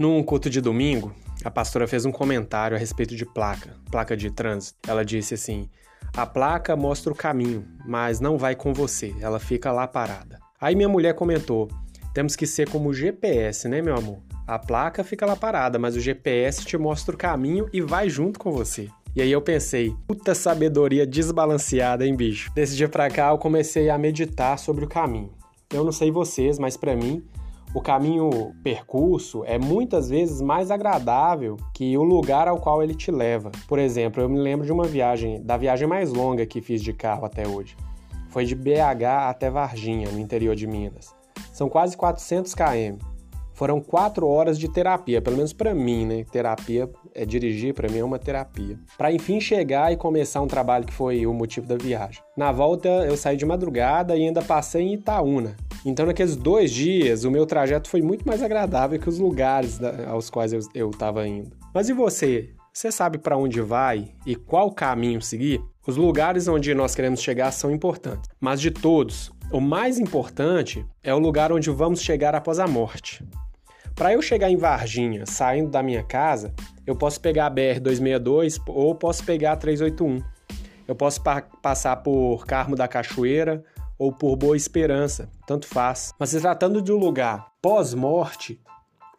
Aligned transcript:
Num 0.00 0.22
culto 0.22 0.48
de 0.48 0.62
domingo, 0.62 1.14
a 1.44 1.50
pastora 1.50 1.86
fez 1.86 2.06
um 2.06 2.10
comentário 2.10 2.74
a 2.74 2.80
respeito 2.80 3.14
de 3.14 3.26
placa, 3.26 3.76
placa 3.90 4.16
de 4.16 4.30
trânsito. 4.30 4.78
Ela 4.88 5.04
disse 5.04 5.34
assim: 5.34 5.68
a 6.16 6.24
placa 6.24 6.74
mostra 6.74 7.12
o 7.12 7.14
caminho, 7.14 7.66
mas 7.84 8.18
não 8.18 8.38
vai 8.38 8.56
com 8.56 8.72
você, 8.72 9.14
ela 9.20 9.38
fica 9.38 9.70
lá 9.70 9.86
parada. 9.86 10.38
Aí 10.58 10.74
minha 10.74 10.88
mulher 10.88 11.12
comentou: 11.12 11.68
temos 12.14 12.34
que 12.34 12.46
ser 12.46 12.66
como 12.70 12.88
o 12.88 12.94
GPS, 12.94 13.68
né, 13.68 13.82
meu 13.82 13.94
amor? 13.94 14.22
A 14.46 14.58
placa 14.58 15.04
fica 15.04 15.26
lá 15.26 15.36
parada, 15.36 15.78
mas 15.78 15.94
o 15.94 16.00
GPS 16.00 16.64
te 16.64 16.78
mostra 16.78 17.14
o 17.14 17.18
caminho 17.18 17.68
e 17.70 17.82
vai 17.82 18.08
junto 18.08 18.40
com 18.40 18.50
você. 18.50 18.88
E 19.14 19.20
aí 19.20 19.30
eu 19.30 19.42
pensei, 19.42 19.94
puta 20.08 20.34
sabedoria 20.34 21.06
desbalanceada, 21.06 22.06
hein, 22.06 22.16
bicho? 22.16 22.50
Desse 22.54 22.74
dia 22.74 22.88
pra 22.88 23.10
cá 23.10 23.32
eu 23.32 23.38
comecei 23.38 23.90
a 23.90 23.98
meditar 23.98 24.58
sobre 24.58 24.82
o 24.82 24.88
caminho. 24.88 25.34
Eu 25.70 25.84
não 25.84 25.92
sei 25.92 26.10
vocês, 26.10 26.58
mas 26.58 26.74
para 26.74 26.96
mim, 26.96 27.22
o 27.72 27.80
caminho 27.80 28.54
percurso 28.64 29.44
é 29.44 29.56
muitas 29.58 30.08
vezes 30.08 30.40
mais 30.40 30.70
agradável 30.70 31.56
que 31.72 31.96
o 31.96 32.02
lugar 32.02 32.48
ao 32.48 32.58
qual 32.58 32.82
ele 32.82 32.94
te 32.94 33.12
leva. 33.12 33.52
Por 33.68 33.78
exemplo, 33.78 34.20
eu 34.20 34.28
me 34.28 34.38
lembro 34.38 34.66
de 34.66 34.72
uma 34.72 34.84
viagem, 34.84 35.40
da 35.42 35.56
viagem 35.56 35.86
mais 35.86 36.12
longa 36.12 36.44
que 36.44 36.60
fiz 36.60 36.82
de 36.82 36.92
carro 36.92 37.24
até 37.24 37.46
hoje. 37.46 37.76
Foi 38.28 38.44
de 38.44 38.54
BH 38.54 39.28
até 39.28 39.50
Varginha, 39.50 40.10
no 40.10 40.18
interior 40.18 40.56
de 40.56 40.66
Minas. 40.66 41.14
São 41.52 41.68
quase 41.68 41.96
400 41.96 42.54
km. 42.54 42.98
Foram 43.52 43.80
quatro 43.80 44.26
horas 44.26 44.58
de 44.58 44.68
terapia, 44.68 45.20
pelo 45.20 45.36
menos 45.36 45.52
para 45.52 45.74
mim, 45.74 46.06
né? 46.06 46.24
Terapia 46.24 46.88
é 47.14 47.26
dirigir, 47.26 47.74
para 47.74 47.90
mim 47.90 47.98
é 47.98 48.04
uma 48.04 48.18
terapia. 48.18 48.78
Para 48.96 49.12
enfim 49.12 49.38
chegar 49.38 49.92
e 49.92 49.96
começar 49.96 50.40
um 50.40 50.46
trabalho 50.46 50.86
que 50.86 50.92
foi 50.92 51.26
o 51.26 51.34
motivo 51.34 51.66
da 51.66 51.76
viagem. 51.76 52.22
Na 52.36 52.50
volta 52.52 52.88
eu 52.88 53.16
saí 53.16 53.36
de 53.36 53.44
madrugada 53.44 54.16
e 54.16 54.26
ainda 54.26 54.40
passei 54.40 54.82
em 54.82 54.94
Itaúna, 54.94 55.56
então, 55.84 56.04
naqueles 56.06 56.36
dois 56.36 56.70
dias, 56.70 57.24
o 57.24 57.30
meu 57.30 57.46
trajeto 57.46 57.88
foi 57.88 58.02
muito 58.02 58.26
mais 58.26 58.42
agradável 58.42 58.98
que 58.98 59.08
os 59.08 59.18
lugares 59.18 59.80
aos 60.06 60.28
quais 60.28 60.52
eu 60.74 60.90
estava 60.90 61.26
indo. 61.26 61.50
Mas 61.74 61.88
e 61.88 61.92
você? 61.92 62.50
Você 62.72 62.92
sabe 62.92 63.18
para 63.18 63.36
onde 63.36 63.60
vai 63.60 64.12
e 64.24 64.36
qual 64.36 64.70
caminho 64.70 65.20
seguir? 65.20 65.60
Os 65.86 65.96
lugares 65.96 66.46
onde 66.46 66.74
nós 66.74 66.94
queremos 66.94 67.20
chegar 67.20 67.50
são 67.50 67.70
importantes, 67.70 68.30
mas 68.38 68.60
de 68.60 68.70
todos, 68.70 69.32
o 69.50 69.60
mais 69.60 69.98
importante 69.98 70.86
é 71.02 71.12
o 71.12 71.18
lugar 71.18 71.52
onde 71.52 71.70
vamos 71.70 72.00
chegar 72.00 72.34
após 72.34 72.58
a 72.58 72.68
morte. 72.68 73.24
Para 73.94 74.12
eu 74.12 74.22
chegar 74.22 74.50
em 74.50 74.56
Varginha, 74.56 75.26
saindo 75.26 75.70
da 75.70 75.82
minha 75.82 76.02
casa, 76.02 76.54
eu 76.86 76.94
posso 76.94 77.20
pegar 77.20 77.46
a 77.46 77.50
BR-262 77.50 78.62
ou 78.68 78.94
posso 78.94 79.24
pegar 79.24 79.52
a 79.52 79.56
381. 79.56 80.22
Eu 80.86 80.94
posso 80.94 81.22
pa 81.22 81.42
passar 81.42 81.96
por 81.96 82.46
Carmo 82.46 82.76
da 82.76 82.86
Cachoeira, 82.86 83.64
ou 84.00 84.10
por 84.10 84.34
Boa 84.34 84.56
Esperança, 84.56 85.28
tanto 85.46 85.66
faz. 85.66 86.14
Mas 86.18 86.30
se 86.30 86.40
tratando 86.40 86.80
de 86.80 86.90
um 86.90 86.96
lugar 86.96 87.48
pós-morte, 87.60 88.58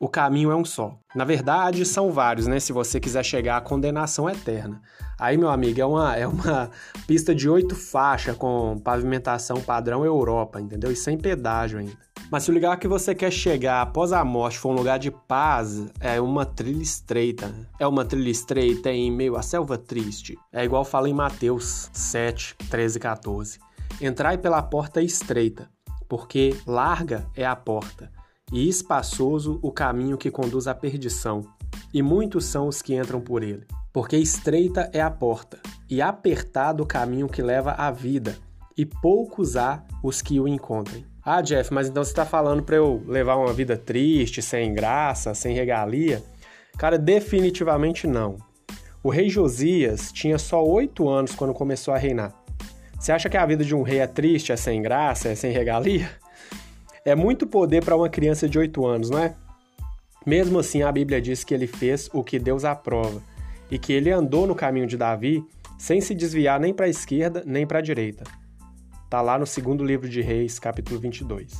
o 0.00 0.08
caminho 0.08 0.50
é 0.50 0.56
um 0.56 0.64
só. 0.64 0.98
Na 1.14 1.22
verdade, 1.22 1.84
são 1.84 2.10
vários, 2.10 2.46
né? 2.46 2.58
Se 2.58 2.72
você 2.72 2.98
quiser 2.98 3.22
chegar 3.22 3.58
à 3.58 3.60
condenação 3.60 4.28
eterna. 4.30 4.80
Aí, 5.18 5.36
meu 5.36 5.50
amigo, 5.50 5.78
é 5.78 5.84
uma, 5.84 6.16
é 6.16 6.26
uma 6.26 6.70
pista 7.06 7.34
de 7.34 7.46
oito 7.46 7.76
faixas 7.76 8.34
com 8.38 8.80
pavimentação 8.82 9.60
padrão 9.60 10.02
Europa, 10.02 10.58
entendeu? 10.58 10.90
E 10.90 10.96
sem 10.96 11.18
pedágio 11.18 11.78
ainda. 11.78 11.92
Mas 12.30 12.44
se 12.44 12.50
o 12.50 12.54
lugar 12.54 12.78
que 12.78 12.88
você 12.88 13.14
quer 13.14 13.30
chegar 13.30 13.82
após 13.82 14.14
a 14.14 14.24
morte 14.24 14.58
for 14.58 14.70
um 14.70 14.76
lugar 14.76 14.98
de 14.98 15.10
paz, 15.10 15.84
é 16.00 16.18
uma 16.18 16.46
trilha 16.46 16.82
estreita. 16.82 17.52
É 17.78 17.86
uma 17.86 18.04
trilha 18.04 18.30
estreita 18.30 18.90
em 18.90 19.10
meio 19.10 19.36
à 19.36 19.42
selva 19.42 19.76
triste. 19.76 20.38
É 20.50 20.64
igual 20.64 20.86
fala 20.86 21.06
em 21.06 21.12
Mateus 21.12 21.90
7, 21.92 22.56
13 22.70 22.96
e 22.96 23.00
14. 23.00 23.58
Entrai 24.00 24.38
pela 24.38 24.62
porta 24.62 25.02
estreita, 25.02 25.68
porque 26.08 26.56
larga 26.66 27.26
é 27.36 27.44
a 27.44 27.54
porta, 27.54 28.10
e 28.52 28.68
espaçoso 28.68 29.60
o 29.62 29.70
caminho 29.70 30.16
que 30.16 30.30
conduz 30.30 30.66
à 30.66 30.74
perdição, 30.74 31.44
e 31.92 32.02
muitos 32.02 32.46
são 32.46 32.66
os 32.66 32.80
que 32.80 32.94
entram 32.94 33.20
por 33.20 33.42
ele. 33.42 33.66
Porque 33.92 34.16
estreita 34.16 34.88
é 34.92 35.00
a 35.00 35.10
porta, 35.10 35.58
e 35.88 36.00
apertado 36.00 36.82
o 36.82 36.86
caminho 36.86 37.28
que 37.28 37.42
leva 37.42 37.72
à 37.72 37.90
vida, 37.90 38.36
e 38.76 38.86
poucos 38.86 39.56
há 39.56 39.84
os 40.02 40.22
que 40.22 40.40
o 40.40 40.48
encontrem. 40.48 41.04
Ah, 41.22 41.42
Jeff, 41.42 41.72
mas 41.72 41.86
então 41.86 42.02
você 42.02 42.10
está 42.10 42.24
falando 42.24 42.62
para 42.62 42.76
eu 42.76 43.02
levar 43.06 43.36
uma 43.36 43.52
vida 43.52 43.76
triste, 43.76 44.40
sem 44.40 44.72
graça, 44.72 45.34
sem 45.34 45.54
regalia? 45.54 46.22
Cara, 46.78 46.96
definitivamente 46.96 48.06
não. 48.06 48.38
O 49.02 49.10
rei 49.10 49.28
Josias 49.28 50.10
tinha 50.12 50.38
só 50.38 50.64
oito 50.64 51.08
anos 51.08 51.34
quando 51.34 51.52
começou 51.52 51.92
a 51.92 51.98
reinar. 51.98 52.34
Você 53.00 53.12
acha 53.12 53.30
que 53.30 53.36
a 53.38 53.46
vida 53.46 53.64
de 53.64 53.74
um 53.74 53.80
rei 53.80 54.00
é 54.00 54.06
triste, 54.06 54.52
é 54.52 54.56
sem 54.56 54.82
graça, 54.82 55.30
é 55.30 55.34
sem 55.34 55.50
regalia? 55.50 56.10
É 57.02 57.14
muito 57.14 57.46
poder 57.46 57.82
para 57.82 57.96
uma 57.96 58.10
criança 58.10 58.46
de 58.46 58.58
8 58.58 58.86
anos, 58.86 59.08
não 59.08 59.18
é? 59.18 59.34
Mesmo 60.26 60.58
assim, 60.58 60.82
a 60.82 60.92
Bíblia 60.92 61.18
diz 61.18 61.42
que 61.42 61.54
ele 61.54 61.66
fez 61.66 62.10
o 62.12 62.22
que 62.22 62.38
Deus 62.38 62.62
aprova 62.62 63.22
e 63.70 63.78
que 63.78 63.94
ele 63.94 64.10
andou 64.10 64.46
no 64.46 64.54
caminho 64.54 64.86
de 64.86 64.98
Davi 64.98 65.42
sem 65.78 65.98
se 66.02 66.14
desviar 66.14 66.60
nem 66.60 66.74
para 66.74 66.84
a 66.84 66.90
esquerda 66.90 67.42
nem 67.46 67.66
para 67.66 67.78
a 67.78 67.82
direita. 67.82 68.24
Está 69.02 69.22
lá 69.22 69.38
no 69.38 69.46
segundo 69.46 69.82
livro 69.82 70.06
de 70.06 70.20
Reis, 70.20 70.58
capítulo 70.58 71.00
22. 71.00 71.54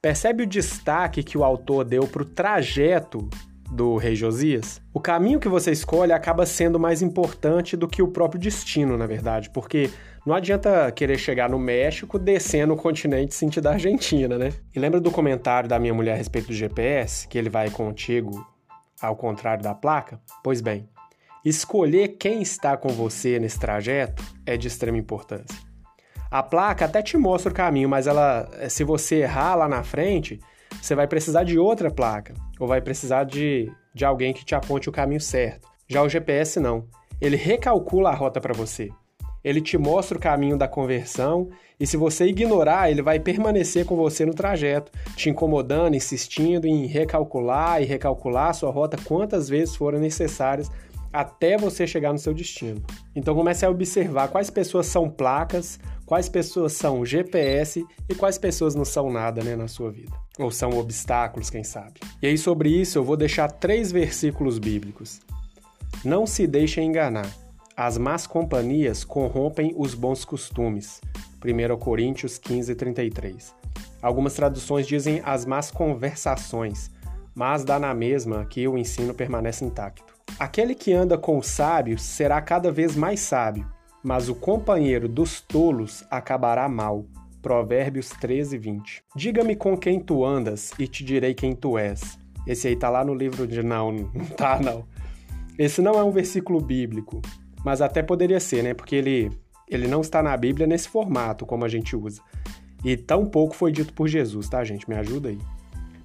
Percebe 0.00 0.44
o 0.44 0.46
destaque 0.46 1.22
que 1.22 1.36
o 1.36 1.44
autor 1.44 1.84
deu 1.84 2.08
para 2.08 2.22
o 2.22 2.26
trajeto 2.26 3.28
do 3.70 3.96
rei 3.96 4.14
Josias, 4.14 4.80
o 4.92 5.00
caminho 5.00 5.40
que 5.40 5.48
você 5.48 5.70
escolhe 5.70 6.12
acaba 6.12 6.46
sendo 6.46 6.78
mais 6.78 7.02
importante 7.02 7.76
do 7.76 7.88
que 7.88 8.02
o 8.02 8.08
próprio 8.08 8.40
destino, 8.40 8.96
na 8.96 9.06
verdade, 9.06 9.50
porque 9.50 9.90
não 10.24 10.34
adianta 10.34 10.90
querer 10.92 11.18
chegar 11.18 11.50
no 11.50 11.58
México 11.58 12.18
descendo 12.18 12.74
o 12.74 12.76
continente 12.76 13.34
sentido 13.34 13.64
da 13.64 13.72
Argentina, 13.72 14.38
né? 14.38 14.52
E 14.74 14.78
lembra 14.78 15.00
do 15.00 15.10
comentário 15.10 15.68
da 15.68 15.78
minha 15.78 15.92
mulher 15.92 16.14
a 16.14 16.16
respeito 16.16 16.48
do 16.48 16.54
GPS, 16.54 17.28
que 17.28 17.36
ele 17.36 17.50
vai 17.50 17.70
contigo 17.70 18.46
ao 19.00 19.16
contrário 19.16 19.62
da 19.62 19.74
placa? 19.74 20.20
Pois 20.42 20.60
bem, 20.60 20.88
escolher 21.44 22.16
quem 22.18 22.40
está 22.40 22.76
com 22.76 22.88
você 22.88 23.38
nesse 23.38 23.58
trajeto 23.58 24.24
é 24.46 24.56
de 24.56 24.68
extrema 24.68 24.96
importância. 24.96 25.58
A 26.30 26.42
placa 26.42 26.86
até 26.86 27.02
te 27.02 27.16
mostra 27.16 27.52
o 27.52 27.54
caminho, 27.54 27.88
mas 27.88 28.06
ela, 28.06 28.48
se 28.68 28.82
você 28.82 29.16
errar 29.16 29.54
lá 29.54 29.68
na 29.68 29.84
frente, 29.84 30.40
você 30.80 30.94
vai 30.94 31.06
precisar 31.06 31.44
de 31.44 31.58
outra 31.58 31.90
placa, 31.90 32.34
ou 32.58 32.66
vai 32.66 32.80
precisar 32.80 33.24
de, 33.24 33.70
de 33.94 34.04
alguém 34.04 34.32
que 34.32 34.44
te 34.44 34.54
aponte 34.54 34.88
o 34.88 34.92
caminho 34.92 35.20
certo. 35.20 35.68
Já 35.88 36.02
o 36.02 36.08
GPS 36.08 36.58
não. 36.58 36.86
Ele 37.20 37.36
recalcula 37.36 38.10
a 38.10 38.14
rota 38.14 38.40
para 38.40 38.54
você 38.54 38.90
ele 39.44 39.60
te 39.60 39.76
mostra 39.76 40.16
o 40.16 40.20
caminho 40.20 40.56
da 40.56 40.66
conversão 40.66 41.50
e 41.78 41.86
se 41.86 41.98
você 41.98 42.24
ignorar, 42.24 42.90
ele 42.90 43.02
vai 43.02 43.20
permanecer 43.20 43.84
com 43.84 43.94
você 43.94 44.24
no 44.24 44.32
trajeto, 44.32 44.90
te 45.14 45.28
incomodando, 45.28 45.94
insistindo 45.94 46.66
em 46.66 46.86
recalcular 46.86 47.82
e 47.82 47.84
recalcular 47.84 48.48
a 48.48 48.54
sua 48.54 48.70
rota 48.70 48.96
quantas 49.04 49.48
vezes 49.48 49.76
forem 49.76 50.00
necessárias 50.00 50.70
até 51.12 51.58
você 51.58 51.86
chegar 51.86 52.12
no 52.12 52.18
seu 52.18 52.32
destino. 52.32 52.82
Então 53.14 53.34
comece 53.34 53.66
a 53.66 53.70
observar 53.70 54.28
quais 54.28 54.48
pessoas 54.48 54.86
são 54.86 55.10
placas, 55.10 55.78
quais 56.06 56.28
pessoas 56.28 56.72
são 56.72 57.04
GPS 57.04 57.84
e 58.08 58.14
quais 58.14 58.38
pessoas 58.38 58.74
não 58.74 58.84
são 58.84 59.12
nada 59.12 59.44
né, 59.44 59.54
na 59.54 59.68
sua 59.68 59.92
vida. 59.92 60.23
Ou 60.38 60.50
são 60.50 60.70
obstáculos, 60.78 61.48
quem 61.48 61.62
sabe. 61.62 62.00
E 62.20 62.26
aí, 62.26 62.36
sobre 62.36 62.68
isso, 62.68 62.98
eu 62.98 63.04
vou 63.04 63.16
deixar 63.16 63.50
três 63.50 63.92
versículos 63.92 64.58
bíblicos. 64.58 65.20
Não 66.04 66.26
se 66.26 66.46
deixe 66.46 66.80
enganar. 66.80 67.28
As 67.76 67.98
más 67.98 68.26
companhias 68.26 69.04
corrompem 69.04 69.72
os 69.76 69.94
bons 69.94 70.24
costumes. 70.24 71.00
1 71.44 71.76
Coríntios 71.78 72.38
15, 72.38 72.74
33. 72.74 73.54
Algumas 74.00 74.34
traduções 74.34 74.86
dizem 74.86 75.22
as 75.24 75.46
más 75.46 75.70
conversações, 75.70 76.90
mas 77.34 77.64
dá 77.64 77.78
na 77.78 77.94
mesma 77.94 78.44
que 78.44 78.66
o 78.68 78.76
ensino 78.76 79.14
permanece 79.14 79.64
intacto. 79.64 80.14
Aquele 80.38 80.74
que 80.74 80.92
anda 80.92 81.16
com 81.16 81.38
os 81.38 81.46
sábios 81.46 82.02
será 82.02 82.40
cada 82.42 82.70
vez 82.70 82.96
mais 82.96 83.20
sábio, 83.20 83.66
mas 84.02 84.28
o 84.28 84.34
companheiro 84.34 85.08
dos 85.08 85.40
tolos 85.40 86.04
acabará 86.10 86.68
mal. 86.68 87.06
Provérbios 87.44 88.08
13, 88.08 88.56
20. 88.56 89.04
Diga-me 89.14 89.54
com 89.54 89.76
quem 89.76 90.00
tu 90.00 90.24
andas 90.24 90.72
e 90.78 90.88
te 90.88 91.04
direi 91.04 91.34
quem 91.34 91.54
tu 91.54 91.76
és. 91.76 92.18
Esse 92.46 92.68
aí 92.68 92.74
tá 92.74 92.88
lá 92.88 93.04
no 93.04 93.14
livro 93.14 93.46
de. 93.46 93.62
Não, 93.62 93.92
não 93.92 94.24
tá, 94.34 94.58
não. 94.58 94.86
Esse 95.58 95.82
não 95.82 95.92
é 95.92 96.02
um 96.02 96.10
versículo 96.10 96.58
bíblico, 96.58 97.20
mas 97.62 97.82
até 97.82 98.02
poderia 98.02 98.40
ser, 98.40 98.64
né? 98.64 98.72
Porque 98.72 98.96
ele, 98.96 99.30
ele 99.68 99.86
não 99.86 100.00
está 100.00 100.22
na 100.22 100.34
Bíblia 100.34 100.66
nesse 100.66 100.88
formato 100.88 101.44
como 101.44 101.66
a 101.66 101.68
gente 101.68 101.94
usa. 101.94 102.22
E 102.82 102.96
tão 102.96 103.26
pouco 103.26 103.54
foi 103.54 103.70
dito 103.70 103.92
por 103.92 104.08
Jesus, 104.08 104.48
tá, 104.48 104.64
gente? 104.64 104.88
Me 104.88 104.96
ajuda 104.96 105.28
aí. 105.28 105.38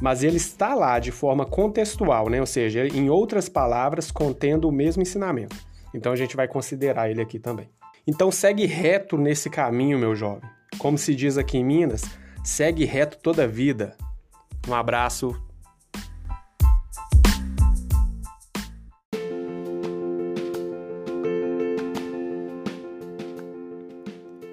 Mas 0.00 0.22
ele 0.22 0.38
está 0.38 0.74
lá 0.74 0.98
de 0.98 1.12
forma 1.12 1.44
contextual, 1.44 2.30
né? 2.30 2.40
Ou 2.40 2.46
seja, 2.46 2.86
em 2.86 3.10
outras 3.10 3.46
palavras, 3.46 4.10
contendo 4.10 4.70
o 4.70 4.72
mesmo 4.72 5.02
ensinamento. 5.02 5.56
Então 5.92 6.12
a 6.12 6.16
gente 6.16 6.34
vai 6.34 6.48
considerar 6.48 7.10
ele 7.10 7.20
aqui 7.20 7.38
também. 7.38 7.68
Então 8.06 8.32
segue 8.32 8.64
reto 8.64 9.18
nesse 9.18 9.50
caminho, 9.50 9.98
meu 9.98 10.16
jovem. 10.16 10.55
Como 10.78 10.98
se 10.98 11.14
diz 11.14 11.38
aqui 11.38 11.58
em 11.58 11.64
Minas, 11.64 12.02
segue 12.44 12.84
reto 12.84 13.18
toda 13.18 13.44
a 13.44 13.46
vida. 13.46 13.96
Um 14.68 14.74
abraço, 14.74 15.34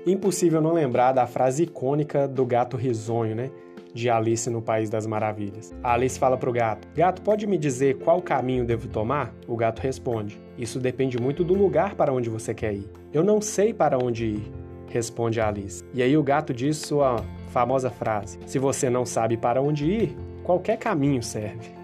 Impossível 0.05 0.59
não 0.59 0.73
lembrar 0.73 1.13
da 1.13 1.25
frase 1.25 1.63
icônica 1.63 2.27
do 2.27 2.45
gato 2.45 2.75
risonho, 2.75 3.33
né? 3.33 3.49
de 3.93 4.09
Alice 4.09 4.49
no 4.49 4.61
País 4.61 4.89
das 4.89 5.05
Maravilhas. 5.05 5.73
A 5.83 5.93
Alice 5.93 6.17
fala 6.17 6.37
pro 6.37 6.51
gato: 6.51 6.87
Gato, 6.95 7.21
pode 7.21 7.45
me 7.45 7.57
dizer 7.57 7.99
qual 7.99 8.21
caminho 8.21 8.65
devo 8.65 8.87
tomar? 8.87 9.33
O 9.47 9.55
gato 9.55 9.79
responde: 9.79 10.41
Isso 10.57 10.79
depende 10.79 11.21
muito 11.21 11.43
do 11.43 11.53
lugar 11.53 11.95
para 11.95 12.11
onde 12.11 12.29
você 12.29 12.53
quer 12.53 12.73
ir. 12.73 12.89
Eu 13.13 13.23
não 13.23 13.39
sei 13.39 13.73
para 13.73 13.97
onde 13.97 14.25
ir, 14.25 14.51
responde 14.87 15.41
Alice. 15.41 15.83
E 15.93 16.01
aí 16.01 16.15
o 16.17 16.23
gato 16.23 16.53
diz 16.53 16.77
sua 16.77 17.23
famosa 17.49 17.89
frase: 17.89 18.39
Se 18.45 18.59
você 18.59 18.89
não 18.89 19.05
sabe 19.05 19.37
para 19.37 19.61
onde 19.61 19.85
ir, 19.85 20.17
qualquer 20.43 20.77
caminho 20.77 21.21
serve. 21.21 21.82